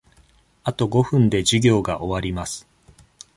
[0.63, 2.67] あと五分で授業が終わります。